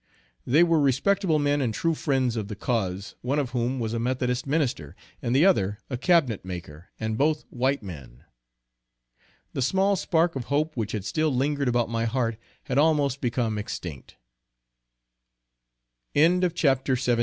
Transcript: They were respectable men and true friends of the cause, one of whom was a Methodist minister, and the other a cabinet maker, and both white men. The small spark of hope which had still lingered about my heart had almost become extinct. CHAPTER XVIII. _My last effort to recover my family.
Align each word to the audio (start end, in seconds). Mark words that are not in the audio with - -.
They 0.47 0.63
were 0.63 0.79
respectable 0.79 1.37
men 1.37 1.61
and 1.61 1.75
true 1.75 1.93
friends 1.93 2.35
of 2.35 2.47
the 2.47 2.55
cause, 2.55 3.13
one 3.21 3.37
of 3.37 3.51
whom 3.51 3.79
was 3.79 3.93
a 3.93 3.99
Methodist 3.99 4.47
minister, 4.47 4.95
and 5.21 5.35
the 5.35 5.45
other 5.45 5.77
a 5.91 5.95
cabinet 5.95 6.43
maker, 6.43 6.87
and 6.99 7.19
both 7.19 7.45
white 7.51 7.83
men. 7.83 8.23
The 9.53 9.61
small 9.61 9.95
spark 9.95 10.35
of 10.35 10.45
hope 10.45 10.75
which 10.75 10.93
had 10.93 11.05
still 11.05 11.31
lingered 11.31 11.67
about 11.67 11.87
my 11.87 12.05
heart 12.05 12.37
had 12.63 12.79
almost 12.79 13.21
become 13.21 13.59
extinct. 13.59 14.15
CHAPTER 16.15 16.47
XVIII. 16.47 16.47
_My 16.47 16.49
last 16.49 16.55
effort 16.65 16.83
to 16.83 16.91
recover 16.93 16.99
my 16.99 17.05
family. 17.15 17.19